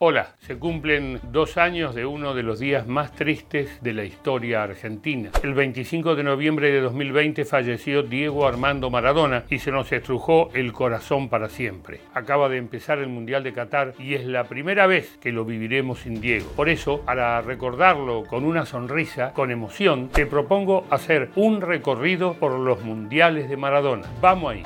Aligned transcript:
Hola, 0.00 0.36
se 0.38 0.56
cumplen 0.56 1.18
dos 1.32 1.56
años 1.56 1.92
de 1.92 2.06
uno 2.06 2.32
de 2.32 2.44
los 2.44 2.60
días 2.60 2.86
más 2.86 3.10
tristes 3.10 3.82
de 3.82 3.92
la 3.92 4.04
historia 4.04 4.62
argentina. 4.62 5.30
El 5.42 5.54
25 5.54 6.14
de 6.14 6.22
noviembre 6.22 6.70
de 6.70 6.80
2020 6.82 7.44
falleció 7.44 8.04
Diego 8.04 8.46
Armando 8.46 8.90
Maradona 8.90 9.42
y 9.50 9.58
se 9.58 9.72
nos 9.72 9.90
estrujó 9.90 10.50
el 10.54 10.72
corazón 10.72 11.28
para 11.28 11.48
siempre. 11.48 11.98
Acaba 12.14 12.48
de 12.48 12.58
empezar 12.58 12.98
el 12.98 13.08
Mundial 13.08 13.42
de 13.42 13.52
Qatar 13.52 13.94
y 13.98 14.14
es 14.14 14.24
la 14.24 14.44
primera 14.44 14.86
vez 14.86 15.18
que 15.20 15.32
lo 15.32 15.44
viviremos 15.44 15.98
sin 15.98 16.20
Diego. 16.20 16.48
Por 16.54 16.68
eso, 16.68 17.00
para 17.00 17.42
recordarlo 17.42 18.22
con 18.22 18.44
una 18.44 18.66
sonrisa, 18.66 19.32
con 19.32 19.50
emoción, 19.50 20.10
te 20.10 20.26
propongo 20.26 20.86
hacer 20.90 21.30
un 21.34 21.60
recorrido 21.60 22.34
por 22.34 22.52
los 22.52 22.84
Mundiales 22.84 23.48
de 23.48 23.56
Maradona. 23.56 24.06
Vamos 24.20 24.52
ahí. 24.52 24.62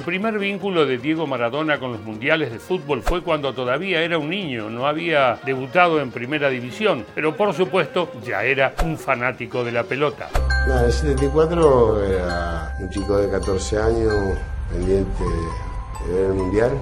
El 0.00 0.06
primer 0.06 0.38
vínculo 0.38 0.86
de 0.86 0.96
Diego 0.96 1.26
Maradona 1.26 1.78
con 1.78 1.92
los 1.92 2.00
mundiales 2.00 2.50
de 2.50 2.58
fútbol 2.58 3.02
fue 3.02 3.22
cuando 3.22 3.52
todavía 3.52 4.00
era 4.00 4.16
un 4.16 4.30
niño, 4.30 4.70
no 4.70 4.86
había 4.86 5.38
debutado 5.44 6.00
en 6.00 6.10
primera 6.10 6.48
división, 6.48 7.04
pero 7.14 7.36
por 7.36 7.52
supuesto 7.52 8.10
ya 8.24 8.42
era 8.42 8.72
un 8.82 8.96
fanático 8.96 9.62
de 9.62 9.72
la 9.72 9.82
pelota. 9.84 10.30
en 10.66 10.84
el 10.86 10.90
74 10.90 12.02
era 12.02 12.74
un 12.80 12.88
chico 12.88 13.18
de 13.18 13.30
14 13.30 13.76
años 13.76 14.14
pendiente 14.72 15.22
de 16.06 16.14
ver 16.14 16.24
el 16.30 16.32
mundial 16.32 16.80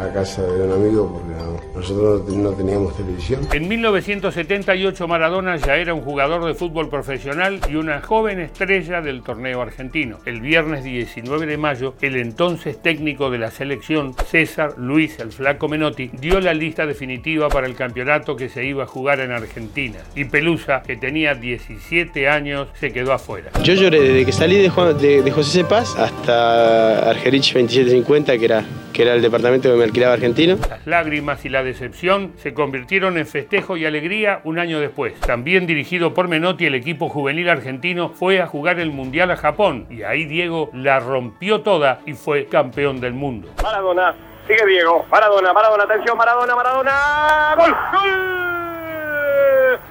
a 0.00 0.12
casa 0.12 0.42
de 0.42 0.62
un 0.62 0.72
amigo 0.72 1.12
porque 1.12 1.34
nosotros 1.74 2.28
no 2.34 2.50
teníamos 2.52 2.96
televisión. 2.96 3.46
En 3.52 3.68
1978 3.68 5.08
Maradona 5.08 5.56
ya 5.56 5.76
era 5.76 5.94
un 5.94 6.02
jugador 6.02 6.44
de 6.44 6.54
fútbol 6.54 6.88
profesional 6.88 7.60
y 7.68 7.76
una 7.76 8.00
joven 8.00 8.40
estrella 8.40 9.00
del 9.00 9.22
torneo 9.22 9.60
argentino. 9.62 10.18
El 10.24 10.40
viernes 10.40 10.84
19 10.84 11.46
de 11.46 11.56
mayo, 11.56 11.94
el 12.00 12.16
entonces 12.16 12.80
técnico 12.80 13.30
de 13.30 13.38
la 13.38 13.50
selección, 13.50 14.14
César 14.28 14.74
Luis 14.78 15.18
el 15.18 15.32
Flaco 15.32 15.68
Menotti, 15.68 16.10
dio 16.20 16.40
la 16.40 16.54
lista 16.54 16.86
definitiva 16.86 17.48
para 17.48 17.66
el 17.66 17.74
campeonato 17.74 18.36
que 18.36 18.48
se 18.48 18.64
iba 18.64 18.84
a 18.84 18.86
jugar 18.86 19.20
en 19.20 19.32
Argentina. 19.32 19.98
Y 20.14 20.24
Pelusa, 20.24 20.82
que 20.82 20.96
tenía 20.96 21.34
17 21.34 22.28
años, 22.28 22.68
se 22.78 22.92
quedó 22.92 23.12
afuera. 23.12 23.50
Yo 23.62 23.74
lloré 23.74 24.00
desde 24.00 24.26
que 24.26 24.32
salí 24.32 24.56
de, 24.56 25.22
de, 25.22 25.30
José 25.30 25.62
Cepaz 25.62 25.96
hasta 25.96 27.10
Argerich 27.10 27.52
2750, 27.52 28.38
que 28.38 28.44
era, 28.44 28.64
que 28.92 29.02
era 29.02 29.14
el 29.14 29.22
departamento 29.22 29.70
que 29.70 29.76
me 29.76 29.83
alquilaba 29.84 30.14
argentino. 30.14 30.56
Las 30.68 30.86
lágrimas 30.86 31.44
y 31.44 31.48
la 31.48 31.62
decepción 31.62 32.32
se 32.36 32.54
convirtieron 32.54 33.18
en 33.18 33.26
festejo 33.26 33.76
y 33.76 33.86
alegría 33.86 34.40
un 34.44 34.58
año 34.58 34.80
después. 34.80 35.18
También 35.20 35.66
dirigido 35.66 36.14
por 36.14 36.28
Menotti, 36.28 36.66
el 36.66 36.74
equipo 36.74 37.08
juvenil 37.08 37.48
argentino 37.48 38.10
fue 38.10 38.40
a 38.40 38.46
jugar 38.46 38.80
el 38.80 38.90
Mundial 38.90 39.30
a 39.30 39.36
Japón 39.36 39.86
y 39.90 40.02
ahí 40.02 40.24
Diego 40.24 40.70
la 40.72 41.00
rompió 41.00 41.60
toda 41.62 42.00
y 42.06 42.14
fue 42.14 42.46
campeón 42.46 43.00
del 43.00 43.12
mundo. 43.12 43.48
Maradona, 43.62 44.14
sigue 44.46 44.66
Diego, 44.66 45.04
Maradona, 45.10 45.52
Maradona, 45.52 45.84
atención, 45.84 46.16
Maradona, 46.16 46.54
Maradona, 46.54 47.54
gol, 47.56 47.76
gol. 47.92 48.63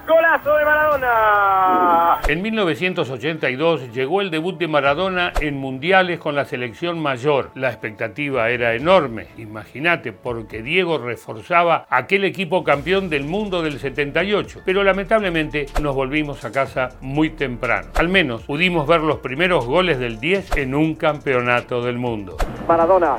¡Golazo 0.06 0.58
de 0.58 0.66
Maradona! 0.66 2.20
En 2.28 2.42
1982 2.42 3.94
llegó 3.94 4.20
el 4.20 4.32
debut 4.32 4.58
de 4.58 4.68
Maradona 4.68 5.32
en 5.40 5.56
mundiales 5.56 6.20
con 6.20 6.36
la 6.36 6.44
selección 6.44 7.00
mayor. 7.00 7.52
La 7.56 7.70
expectativa 7.70 8.50
era 8.50 8.74
enorme, 8.74 9.28
imagínate, 9.38 10.12
porque 10.12 10.62
Diego 10.62 10.98
reforzaba 10.98 11.86
aquel 11.90 12.26
equipo 12.26 12.66
campeón 12.66 13.10
del 13.10 13.24
mundo 13.24 13.62
del 13.62 13.80
78. 13.80 14.60
Pero 14.66 14.84
lamentablemente 14.84 15.68
nos 15.82 15.96
volvimos 15.96 16.44
a 16.44 16.52
casa 16.52 16.90
muy 17.00 17.30
temprano. 17.30 17.92
Al 17.96 18.10
menos 18.10 18.44
pudimos 18.44 18.86
ver 18.86 19.00
los 19.02 19.20
primeros 19.20 19.66
goles 19.66 20.00
del 20.00 20.20
10 20.20 20.58
en 20.58 20.76
un 20.76 20.96
campeonato 20.96 21.82
del 21.82 21.98
mundo. 21.98 22.36
Maradona, 22.68 23.16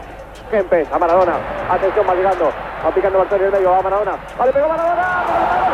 que 0.50 0.58
empieza, 0.58 0.98
Maradona. 0.98 1.36
Atención, 1.70 2.06
va 2.06 2.14
llegando, 2.14 2.52
va 2.84 2.94
picando 2.94 3.22
el 3.22 3.52
medio, 3.52 3.70
va 3.70 3.82
Maradona. 3.82 4.16
¡Vale, 4.38 4.52
pegó 4.52 4.68
Maradona! 4.68 5.73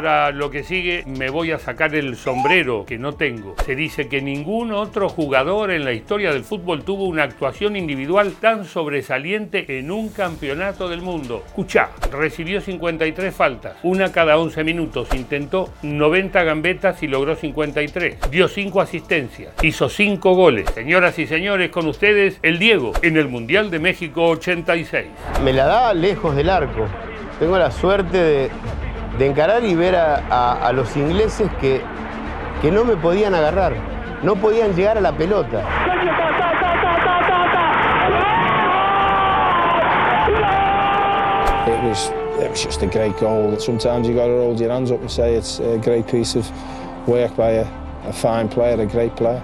Para 0.00 0.30
lo 0.30 0.50
que 0.50 0.62
sigue 0.62 1.04
me 1.04 1.28
voy 1.28 1.52
a 1.52 1.58
sacar 1.58 1.94
el 1.94 2.16
sombrero 2.16 2.86
que 2.86 2.96
no 2.96 3.16
tengo. 3.16 3.54
Se 3.66 3.76
dice 3.76 4.08
que 4.08 4.22
ningún 4.22 4.72
otro 4.72 5.10
jugador 5.10 5.70
en 5.70 5.84
la 5.84 5.92
historia 5.92 6.32
del 6.32 6.42
fútbol 6.42 6.84
tuvo 6.84 7.04
una 7.04 7.24
actuación 7.24 7.76
individual 7.76 8.32
tan 8.40 8.64
sobresaliente 8.64 9.78
en 9.78 9.90
un 9.90 10.08
campeonato 10.08 10.88
del 10.88 11.02
mundo. 11.02 11.42
Escuchá, 11.46 11.90
recibió 12.10 12.62
53 12.62 13.34
faltas, 13.34 13.76
una 13.82 14.10
cada 14.10 14.38
11 14.38 14.64
minutos, 14.64 15.08
intentó 15.14 15.68
90 15.82 16.44
gambetas 16.44 17.02
y 17.02 17.06
logró 17.06 17.36
53. 17.36 18.30
Dio 18.30 18.48
5 18.48 18.80
asistencias, 18.80 19.52
hizo 19.60 19.90
5 19.90 20.34
goles. 20.34 20.70
Señoras 20.70 21.18
y 21.18 21.26
señores, 21.26 21.68
con 21.68 21.86
ustedes 21.86 22.38
el 22.42 22.58
Diego 22.58 22.92
en 23.02 23.18
el 23.18 23.28
Mundial 23.28 23.70
de 23.70 23.80
México 23.80 24.28
86. 24.28 25.08
Me 25.44 25.52
la 25.52 25.66
da 25.66 25.92
lejos 25.92 26.34
del 26.34 26.48
arco. 26.48 26.88
Tengo 27.38 27.56
la 27.56 27.70
suerte 27.70 28.18
de 28.18 28.50
de 29.18 29.26
encarar 29.26 29.64
y 29.64 29.74
ver 29.74 29.96
a, 29.96 30.72
los 30.72 30.96
ingleses 30.96 31.50
que, 31.60 31.80
que 32.62 32.70
no 32.70 32.84
me 32.84 32.96
podían 32.96 33.34
agarrar, 33.34 33.74
no 34.22 34.36
podían 34.36 34.74
llegar 34.74 34.98
a 34.98 35.00
la 35.00 35.12
pelota. 35.12 35.62
It 41.66 41.84
was, 41.84 42.10
it 42.42 42.50
was 42.50 42.64
just 42.64 42.82
a 42.82 42.86
great 42.86 43.18
goal. 43.18 43.56
Sometimes 43.58 44.08
you 44.08 44.14
got 44.14 44.26
to 44.26 44.36
hold 44.36 44.60
your 44.60 44.70
hands 44.70 44.90
up 44.90 45.00
and 45.00 45.10
say 45.10 45.34
it's 45.34 45.60
a 45.60 45.78
great 45.78 46.06
piece 46.06 46.34
of 46.34 46.50
work 47.06 47.34
by 47.36 47.50
a, 47.50 47.66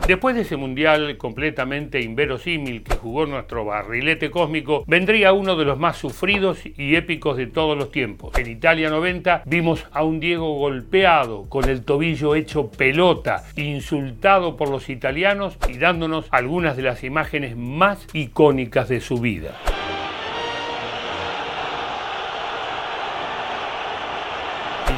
Después 0.06 0.34
de 0.34 0.42
ese 0.42 0.56
mundial 0.56 1.16
completamente 1.16 2.00
inverosímil 2.00 2.82
que 2.82 2.96
jugó 2.96 3.26
nuestro 3.26 3.64
barrilete 3.64 4.30
cósmico, 4.30 4.84
vendría 4.86 5.32
uno 5.32 5.56
de 5.56 5.64
los 5.64 5.78
más 5.78 5.96
sufridos 5.96 6.60
y 6.64 6.96
épicos 6.96 7.36
de 7.36 7.46
todos 7.46 7.76
los 7.76 7.90
tiempos. 7.90 8.36
En 8.38 8.50
Italia 8.50 8.90
90 8.90 9.42
vimos 9.44 9.86
a 9.92 10.02
un 10.02 10.20
Diego 10.20 10.54
golpeado, 10.54 11.48
con 11.48 11.68
el 11.68 11.84
tobillo 11.84 12.34
hecho 12.34 12.70
pelota, 12.70 13.44
insultado 13.56 14.56
por 14.56 14.70
los 14.70 14.88
italianos 14.88 15.56
y 15.68 15.78
dándonos 15.78 16.26
algunas 16.30 16.76
de 16.76 16.82
las 16.82 17.04
imágenes 17.04 17.56
más 17.56 18.06
icónicas 18.12 18.88
de 18.88 19.00
su 19.00 19.18
vida. 19.18 19.52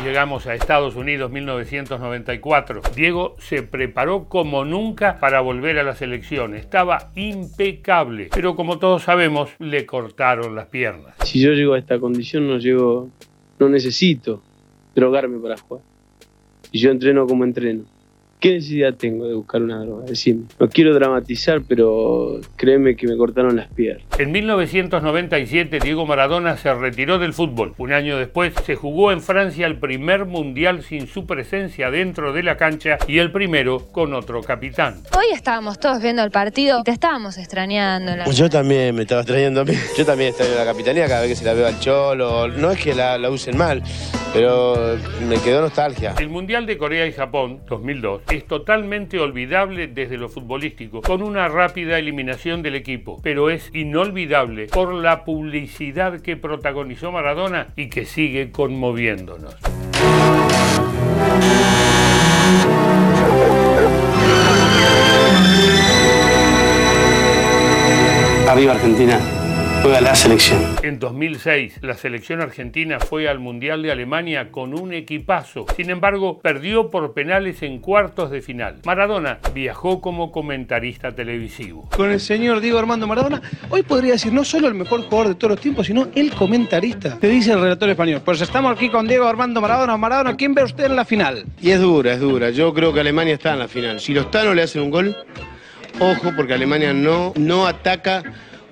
Llegamos 0.05 0.47
a 0.47 0.55
Estados 0.55 0.97
Unidos 0.97 1.31
1994. 1.31 2.83
Diego 2.95 3.37
se 3.39 3.63
preparó 3.63 4.25
como 4.29 4.65
nunca 4.65 5.19
para 5.19 5.41
volver 5.41 5.79
a 5.79 5.83
la 5.83 5.95
selección. 5.95 6.55
Estaba 6.55 7.11
impecable, 7.15 8.29
pero 8.33 8.55
como 8.57 8.79
todos 8.79 9.03
sabemos, 9.03 9.51
le 9.59 9.87
cortaron 9.87 10.55
las 10.55 10.67
piernas. 10.67 11.15
Si 11.25 11.41
yo 11.41 11.53
llego 11.53 11.75
a 11.75 11.79
esta 11.79 11.99
condición, 11.99 12.49
no 12.49 12.59
llego, 12.59 13.09
no 13.59 13.69
necesito 13.69 14.43
drogarme 14.95 15.39
para 15.39 15.57
jugar. 15.57 15.83
Y 16.71 16.79
yo 16.79 16.91
entreno 16.91 17.27
como 17.27 17.45
entreno. 17.45 17.85
¿Qué 18.41 18.55
necesidad 18.55 18.95
tengo 18.95 19.27
de 19.27 19.35
buscar 19.35 19.63
una 19.63 19.81
droga? 19.81 20.05
Decime. 20.05 20.45
No 20.61 20.69
quiero 20.69 20.95
dramatizar, 20.95 21.61
pero 21.67 22.41
créeme 22.55 22.95
que 22.95 23.09
me 23.09 23.17
cortaron 23.17 23.57
las 23.57 23.67
piernas. 23.67 24.05
En 24.17 24.31
1997 24.31 25.81
Diego 25.81 26.07
Maradona 26.07 26.57
se 26.57 26.73
retiró 26.73 27.19
del 27.19 27.33
fútbol. 27.33 27.75
Un 27.79 27.93
año 27.93 28.17
después 28.17 28.53
se 28.65 28.77
jugó 28.77 29.11
en 29.11 29.21
Francia 29.21 29.67
el 29.67 29.79
primer 29.79 30.25
mundial 30.25 30.85
sin 30.85 31.09
su 31.09 31.27
presencia 31.27 31.91
dentro 31.91 32.33
de 32.33 32.45
la 32.45 32.57
cancha 32.57 32.99
y 33.09 33.19
el 33.19 33.33
primero 33.33 33.89
con 33.91 34.15
otro 34.15 34.41
capitán. 34.43 35.03
Hoy 35.17 35.27
estábamos 35.35 35.81
todos 35.81 36.01
viendo 36.01 36.23
el 36.23 36.31
partido 36.31 36.81
y 36.81 36.83
te 36.85 36.93
estábamos 36.93 37.39
extrañando. 37.39 38.31
Yo 38.31 38.49
también 38.49 38.95
me 38.95 39.03
estaba 39.03 39.23
extrañando 39.23 39.63
a 39.63 39.65
mí. 39.65 39.73
Yo 39.97 40.05
también 40.05 40.31
extraño 40.31 40.55
la 40.55 40.65
capitanía 40.65 41.09
cada 41.09 41.23
vez 41.23 41.31
que 41.31 41.37
se 41.37 41.45
la 41.45 41.55
veo 41.55 41.67
al 41.67 41.81
cholo. 41.81 42.47
No 42.47 42.71
es 42.71 42.81
que 42.81 42.95
la, 42.95 43.19
la 43.19 43.31
usen 43.31 43.57
mal, 43.57 43.83
pero 44.33 44.97
me 45.29 45.37
quedó 45.37 45.63
nostalgia. 45.63 46.15
El 46.19 46.29
mundial 46.29 46.67
de 46.67 46.79
Corea 46.79 47.07
y 47.07 47.13
Japón 47.13 47.61
2002 47.69 48.23
es 48.31 48.47
totalmente 48.47 49.19
olvidable 49.19 49.87
desde 49.87 50.17
lo 50.17 50.29
futbolístico, 50.29 51.03
con 51.03 51.23
una 51.23 51.49
rápida 51.49 51.99
eliminación 51.99 52.63
del 52.63 52.75
equipo, 52.75 53.21
pero 53.23 53.51
es 53.51 53.71
inolvidable 53.75 54.67
por 54.67 54.93
la 54.95 55.25
publicidad 55.25 56.21
que 56.21 56.37
protagonizó 56.37 57.13
Maradona 57.13 57.69
y 57.77 57.89
que 57.89 58.05
sigue 58.05 58.51
conmoviéndonos. 58.51 59.57
Arriba 68.49 68.73
Argentina. 68.73 69.21
Juega 69.83 70.01
la 70.01 70.15
selección. 70.15 70.61
En 70.83 70.99
2006, 70.99 71.79
la 71.83 71.95
selección 71.95 72.41
argentina 72.41 72.99
fue 73.01 73.29
al 73.29 73.39
Mundial 73.39 73.83
de 73.83 73.93
Alemania 73.93 74.51
con 74.51 74.79
un 74.79 74.93
equipazo. 74.93 75.67
Sin 75.77 75.91
embargo, 75.91 76.41
perdió 76.41 76.91
por 76.91 77.13
penales 77.15 77.63
en 77.63 77.79
cuartos 77.79 78.31
de 78.31 78.41
final. 78.43 78.81
Maradona 78.85 79.39
viajó 79.55 80.01
como 80.01 80.33
comentarista 80.33 81.13
televisivo. 81.13 81.89
Con 81.97 82.11
el 82.11 82.21
señor 82.21 82.61
Diego 82.61 82.79
Armando 82.79 83.07
Maradona, 83.07 83.43
hoy 83.71 83.83
podría 83.83 84.13
decir 84.13 84.33
no 84.33 84.45
solo 84.45 84.69
el 84.69 84.75
mejor 84.75 85.03
jugador 85.03 85.29
de 85.29 85.35
todos 85.35 85.53
los 85.53 85.61
tiempos, 85.61 85.87
sino 85.87 86.09
el 86.15 86.33
comentarista. 86.33 87.19
Te 87.19 87.29
dice 87.29 87.53
el 87.53 87.61
relator 87.61 87.89
español. 87.89 88.23
Pues 88.25 88.41
estamos 88.41 88.73
aquí 88.73 88.89
con 88.89 89.07
Diego 89.07 89.27
Armando 89.27 89.61
Maradona. 89.61 89.97
Maradona, 89.97 90.37
¿quién 90.37 90.55
ve 90.55 90.65
usted 90.65 90.85
en 90.85 90.97
la 90.97 91.05
final? 91.05 91.45
Y 91.61 91.71
es 91.71 91.81
dura, 91.81 92.15
es 92.15 92.21
dura. 92.21 92.51
Yo 92.51 92.73
creo 92.75 92.93
que 92.93 93.01
Alemania 93.01 93.35
está 93.35 93.53
en 93.53 93.61
la 93.61 93.69
final. 93.69 94.01
Si 94.01 94.13
los 94.15 94.31
Tano 94.31 94.55
le 94.55 94.63
hacen 94.63 94.83
un 94.83 94.91
gol, 94.91 95.17
ojo, 96.01 96.33
porque 96.37 96.55
Alemania 96.55 96.93
no, 96.93 97.33
no 97.37 97.67
ataca 97.67 98.23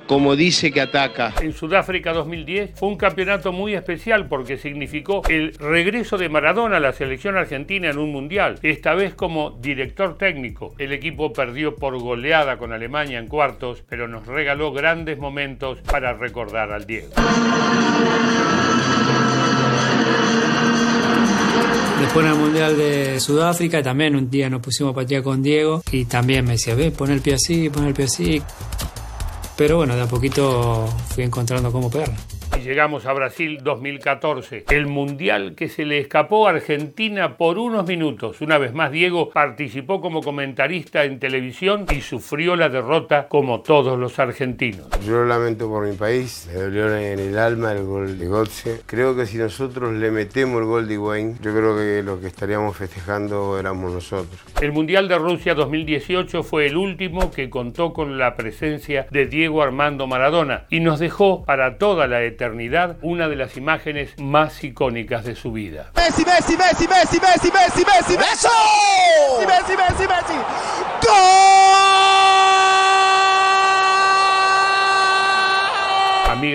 como 0.07 0.37
dice 0.37 0.73
que 0.73 0.81
ataca. 0.81 1.35
En 1.43 1.53
Sudáfrica 1.53 2.13
2010 2.13 2.79
fue 2.79 2.89
un 2.89 2.97
campeonato 2.97 3.53
muy 3.53 3.75
especial 3.75 4.29
porque 4.29 4.57
significó 4.57 5.23
el 5.29 5.55
regreso 5.55 6.17
de 6.19 6.29
Maradona 6.29 6.77
a 6.77 6.81
la 6.81 6.93
selección 6.93 7.37
argentina 7.37 7.91
en 7.91 7.99
un 7.99 8.13
mundial, 8.13 8.59
esta 8.63 8.95
vez 8.95 9.15
como 9.15 9.51
director 9.61 10.17
técnico. 10.17 10.75
El 10.79 10.93
equipo 10.93 11.33
perdió 11.33 11.77
por 11.77 11.99
goleada 11.99 12.59
con 12.59 12.73
Alemania 12.73 13.19
en 13.19 13.29
cuartos, 13.29 13.83
pero 13.89 14.09
nos 14.09 14.27
regaló 14.27 14.73
grandes 14.73 15.19
momentos 15.19 15.81
para 15.83 16.13
recordar 16.15 16.73
al 16.73 16.87
Diego. 16.87 17.09
Después 22.01 22.27
en 22.27 22.33
el 22.33 22.39
Mundial 22.39 22.77
de 22.77 23.21
Sudáfrica 23.21 23.83
también 23.83 24.15
un 24.17 24.29
día 24.29 24.51
nos 24.51 24.61
pusimos 24.61 24.93
a 24.93 24.95
patear 24.95 25.23
con 25.23 25.43
Diego 25.43 25.83
y 25.91 26.05
también 26.05 26.45
me 26.45 26.53
decía, 26.53 26.75
ve, 26.75 26.91
pon 26.91 27.11
el 27.11 27.21
pie 27.21 27.35
así, 27.35 27.71
pon 27.71 27.87
el 27.87 27.95
pie 27.95 28.05
así. 28.05 28.43
Pero 29.57 29.77
bueno, 29.79 29.97
de 29.97 30.03
a 30.03 30.07
poquito 30.07 30.87
fui 31.15 31.25
encontrando 31.25 31.73
cómo 31.73 31.91
pegarla. 31.91 32.17
Y 32.57 32.61
llegamos 32.61 33.05
a 33.05 33.13
Brasil 33.13 33.59
2014, 33.63 34.65
el 34.71 34.87
mundial 34.87 35.55
que 35.55 35.69
se 35.69 35.85
le 35.85 35.99
escapó 35.99 36.47
a 36.47 36.51
Argentina 36.51 37.37
por 37.37 37.59
unos 37.59 37.87
minutos. 37.87 38.41
Una 38.41 38.57
vez 38.57 38.73
más, 38.73 38.91
Diego 38.91 39.29
participó 39.29 40.01
como 40.01 40.23
comentarista 40.23 41.05
en 41.05 41.19
televisión 41.19 41.85
y 41.95 42.01
sufrió 42.01 42.57
la 42.57 42.71
derrota 42.71 43.29
como 43.29 43.61
todos 43.61 43.99
los 43.99 44.19
argentinos. 44.19 44.89
Yo 45.05 45.13
lo 45.13 45.27
lamento 45.27 45.69
por 45.69 45.87
mi 45.87 45.95
país, 45.95 46.49
me 46.51 46.61
dolió 46.61 46.97
en 46.97 47.19
el 47.19 47.37
alma 47.37 47.73
el 47.73 47.85
gol 47.85 48.19
de 48.19 48.27
Gotze. 48.27 48.81
Creo 48.87 49.15
que 49.15 49.27
si 49.27 49.37
nosotros 49.37 49.93
le 49.93 50.11
metemos 50.11 50.61
el 50.61 50.67
gol 50.67 50.89
de 50.89 50.97
Wayne, 50.97 51.35
yo 51.43 51.53
creo 51.53 51.77
que 51.77 52.03
lo 52.03 52.21
que 52.21 52.29
estaríamos 52.29 52.75
festejando 52.75 53.59
éramos 53.59 53.93
nosotros. 53.93 54.41
El 54.63 54.73
Mundial 54.73 55.09
de 55.09 55.19
Rusia 55.19 55.55
2018 55.55 56.43
fue 56.43 56.69
el 56.69 56.79
último 56.79 57.31
que 57.31 57.51
contó 57.51 57.93
con 57.93 58.17
la 58.17 58.35
presencia 58.35 59.07
de 59.11 59.27
Diego 59.27 59.63
Armando 59.63 60.07
Maradona 60.07 60.65
y 60.71 60.81
nos 60.81 60.99
dejó 60.99 61.45
para 61.45 61.77
toda 61.77 62.07
la 62.07 62.23
eternidad 62.23 62.46
una 63.03 63.29
de 63.29 63.37
las 63.37 63.57
imágenes 63.57 64.15
más 64.19 64.63
icónicas 64.63 65.25
de 65.25 65.35
su 65.35 65.53
vida. 65.53 65.91
Messi, 65.97 66.25
Messi, 66.25 66.57
Messi, 66.57 66.89
Messi, 66.89 67.19
Messi, 67.21 67.51
Messi, 67.51 67.83
Messi, 67.85 68.17
Messi, 68.17 69.47
Messi, 69.47 69.77
Messi, 69.77 70.07
Messi, 70.07 70.35
¡Gol! 70.35 70.66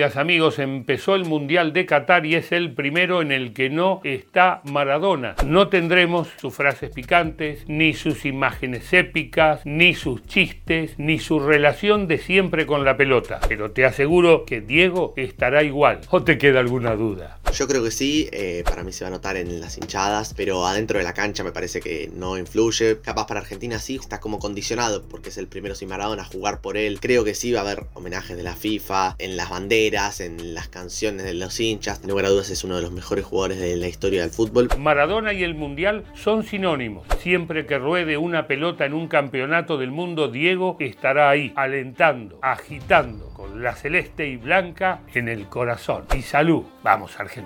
Amigos, 0.02 0.58
empezó 0.58 1.14
el 1.14 1.24
Mundial 1.24 1.72
de 1.72 1.86
Qatar 1.86 2.26
y 2.26 2.34
es 2.34 2.50
el 2.50 2.72
primero 2.72 3.22
en 3.22 3.30
el 3.30 3.52
que 3.52 3.70
no 3.70 4.00
está 4.02 4.60
Maradona. 4.64 5.36
No 5.46 5.68
tendremos 5.68 6.28
sus 6.38 6.54
frases 6.54 6.90
picantes, 6.90 7.64
ni 7.68 7.94
sus 7.94 8.24
imágenes 8.24 8.92
épicas, 8.92 9.64
ni 9.64 9.94
sus 9.94 10.26
chistes, 10.26 10.98
ni 10.98 11.20
su 11.20 11.38
relación 11.38 12.08
de 12.08 12.18
siempre 12.18 12.66
con 12.66 12.84
la 12.84 12.96
pelota. 12.96 13.38
Pero 13.48 13.70
te 13.70 13.84
aseguro 13.84 14.44
que 14.44 14.60
Diego 14.60 15.14
estará 15.16 15.62
igual. 15.62 16.00
¿O 16.10 16.24
te 16.24 16.36
queda 16.36 16.58
alguna 16.58 16.96
duda? 16.96 17.38
Yo 17.52 17.68
creo 17.68 17.84
que 17.84 17.90
sí, 17.90 18.30
eh, 18.32 18.64
para 18.64 18.82
mí 18.82 18.92
se 18.92 19.04
va 19.04 19.08
a 19.08 19.10
notar 19.10 19.36
en 19.36 19.60
las 19.60 19.76
hinchadas, 19.76 20.32
pero 20.34 20.66
adentro 20.66 20.98
de 20.98 21.04
la 21.04 21.12
cancha 21.12 21.44
me 21.44 21.52
parece 21.52 21.80
que 21.80 22.10
no 22.14 22.38
influye. 22.38 22.98
Capaz 23.00 23.26
para 23.26 23.40
Argentina 23.40 23.78
sí, 23.78 23.96
está 23.96 24.20
como 24.20 24.38
condicionado 24.38 25.02
porque 25.02 25.28
es 25.28 25.36
el 25.36 25.48
primero 25.48 25.74
sin 25.74 25.90
Maradona 25.90 26.22
a 26.22 26.24
jugar 26.24 26.62
por 26.62 26.78
él. 26.78 26.98
Creo 26.98 27.24
que 27.24 27.34
sí 27.34 27.52
va 27.52 27.60
a 27.60 27.64
haber 27.64 27.84
homenajes 27.92 28.38
de 28.38 28.42
la 28.42 28.56
FIFA, 28.56 29.16
en 29.18 29.36
las 29.36 29.50
banderas, 29.50 30.20
en 30.20 30.54
las 30.54 30.68
canciones 30.68 31.24
de 31.24 31.34
los 31.34 31.60
hinchas. 31.60 31.98
Sin 31.98 32.08
lugar 32.08 32.28
dudas 32.28 32.48
es 32.48 32.64
uno 32.64 32.76
de 32.76 32.82
los 32.82 32.92
mejores 32.92 33.26
jugadores 33.26 33.60
de 33.60 33.76
la 33.76 33.88
historia 33.88 34.22
del 34.22 34.30
fútbol. 34.30 34.70
Maradona 34.78 35.34
y 35.34 35.42
el 35.42 35.54
Mundial 35.54 36.04
son 36.14 36.44
sinónimos. 36.44 37.06
Siempre 37.20 37.66
que 37.66 37.78
ruede 37.78 38.16
una 38.16 38.46
pelota 38.46 38.86
en 38.86 38.94
un 38.94 39.08
campeonato 39.08 39.76
del 39.76 39.90
mundo, 39.90 40.28
Diego 40.28 40.78
estará 40.80 41.28
ahí, 41.28 41.52
alentando, 41.54 42.38
agitando, 42.40 43.28
con 43.34 43.62
la 43.62 43.74
celeste 43.74 44.26
y 44.26 44.36
blanca 44.36 45.00
en 45.12 45.28
el 45.28 45.48
corazón. 45.48 46.04
Y 46.16 46.22
salud, 46.22 46.64
vamos 46.82 47.18
Argentina. 47.18 47.41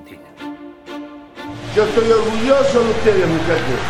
Yo 1.75 1.85
estoy 1.85 2.11
orgulloso 2.11 2.85
de 2.85 2.91
ustedes, 2.91 3.29
muchachos. 3.29 3.81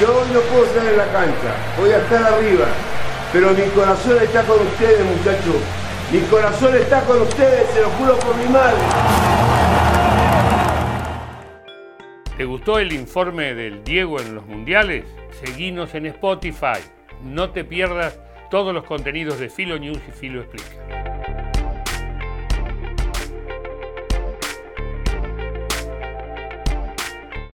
Yo 0.00 0.08
hoy 0.08 0.28
no 0.32 0.40
puedo 0.40 0.64
estar 0.64 0.84
en 0.84 0.96
la 0.96 1.06
cancha, 1.12 1.54
voy 1.78 1.90
a 1.90 1.98
estar 1.98 2.22
arriba, 2.32 2.66
pero 3.32 3.50
mi 3.50 3.62
corazón 3.70 4.18
está 4.22 4.42
con 4.42 4.60
ustedes, 4.66 5.04
muchachos. 5.04 5.56
Mi 6.10 6.20
corazón 6.22 6.74
está 6.74 7.00
con 7.02 7.22
ustedes, 7.22 7.68
se 7.70 7.80
lo 7.80 7.90
juro 7.90 8.18
por 8.18 8.34
mi 8.36 8.48
madre. 8.48 8.78
¿Te 12.36 12.44
gustó 12.44 12.78
el 12.78 12.92
informe 12.92 13.54
del 13.54 13.84
Diego 13.84 14.20
en 14.20 14.34
los 14.34 14.46
mundiales? 14.46 15.04
Seguinos 15.44 15.94
en 15.94 16.06
Spotify. 16.06 16.80
No 17.22 17.50
te 17.50 17.64
pierdas 17.64 18.18
todos 18.50 18.72
los 18.72 18.84
contenidos 18.84 19.38
de 19.38 19.48
Filo 19.48 19.78
News 19.78 20.00
y 20.08 20.12
Filo 20.12 20.40
Explica. 20.40 20.97